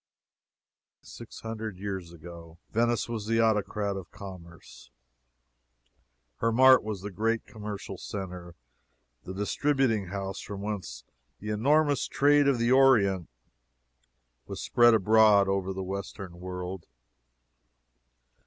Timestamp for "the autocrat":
3.27-3.95